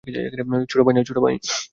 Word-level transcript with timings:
ছোট 0.71 0.79
ভাই 0.85 0.93
না? 0.95 1.01